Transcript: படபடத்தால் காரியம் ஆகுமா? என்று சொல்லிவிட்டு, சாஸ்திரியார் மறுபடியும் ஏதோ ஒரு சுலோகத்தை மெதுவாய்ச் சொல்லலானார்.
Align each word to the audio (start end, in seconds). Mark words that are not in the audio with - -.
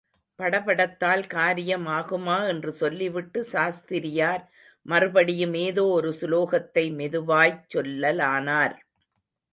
படபடத்தால் 0.39 1.27
காரியம் 1.27 1.87
ஆகுமா? 1.87 2.47
என்று 2.47 2.71
சொல்லிவிட்டு, 2.71 3.43
சாஸ்திரியார் 3.43 4.43
மறுபடியும் 4.85 5.53
ஏதோ 5.53 5.83
ஒரு 5.87 6.11
சுலோகத்தை 6.11 6.93
மெதுவாய்ச் 6.93 7.75
சொல்லலானார். 7.75 8.75